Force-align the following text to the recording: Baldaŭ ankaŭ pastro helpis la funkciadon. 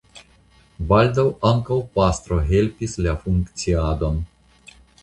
Baldaŭ 0.91 1.25
ankaŭ 1.51 1.77
pastro 1.99 2.41
helpis 2.51 2.99
la 3.09 3.17
funkciadon. 3.27 4.23